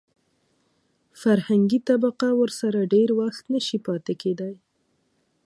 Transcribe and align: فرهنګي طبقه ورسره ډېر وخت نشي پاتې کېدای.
فرهنګي 1.21 1.79
طبقه 1.89 2.27
ورسره 2.39 2.89
ډېر 2.93 3.09
وخت 3.21 3.43
نشي 3.53 3.77
پاتې 3.85 4.13
کېدای. 4.21 4.55